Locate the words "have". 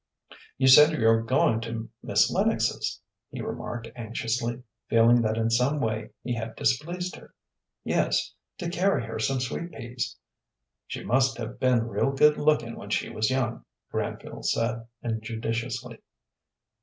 11.37-11.59